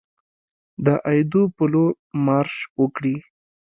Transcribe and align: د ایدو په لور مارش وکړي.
د 0.85 0.87
ایدو 1.09 1.43
په 1.55 1.63
لور 1.71 1.91
مارش 2.25 2.55
وکړي. 2.79 3.15